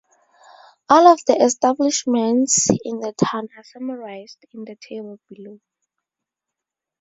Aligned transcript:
All 0.89 1.05
of 1.05 1.19
the 1.27 1.39
establishments 1.43 2.65
in 2.85 3.01
the 3.01 3.13
town 3.13 3.49
are 3.55 3.63
summarised 3.63 4.43
in 4.51 4.65
the 4.65 4.75
table 4.75 5.19
below. 5.29 5.59